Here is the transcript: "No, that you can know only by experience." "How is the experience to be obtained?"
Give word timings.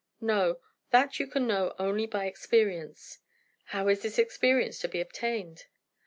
"No, 0.19 0.59
that 0.89 1.19
you 1.19 1.27
can 1.27 1.45
know 1.45 1.75
only 1.77 2.07
by 2.07 2.25
experience." 2.25 3.19
"How 3.65 3.87
is 3.87 4.01
the 4.01 4.19
experience 4.19 4.79
to 4.79 4.87
be 4.87 4.99
obtained?" 4.99 5.65